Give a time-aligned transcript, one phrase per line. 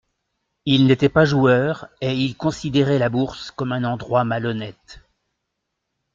[0.65, 4.99] Il n'était pas joueur et il considérait la Bourse comme un endroit malhonnête.